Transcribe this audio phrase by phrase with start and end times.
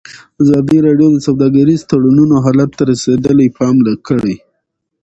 [0.43, 3.75] ازادي راډیو د سوداګریز تړونونه حالت ته رسېدلي پام
[4.07, 4.35] کړی.